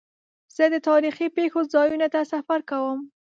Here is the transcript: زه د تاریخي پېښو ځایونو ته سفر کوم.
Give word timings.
زه 0.55 0.63
د 0.73 0.75
تاریخي 0.89 1.27
پېښو 1.37 1.61
ځایونو 1.73 2.07
ته 2.13 2.21
سفر 2.33 2.59
کوم. 2.69 2.99